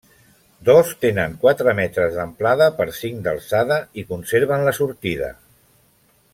[0.69, 5.33] Dos tenen quatre metres d'amplada per cinc d'alçada i conserven la sortida.